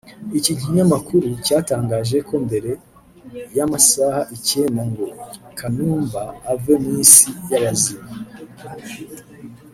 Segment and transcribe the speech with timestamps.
[0.37, 2.71] Iki kinyamakuru cyatangaje ko mbere
[3.57, 5.05] y’amasaha icyenda ngo
[5.57, 8.09] Kanumba ave mu isi y’abazima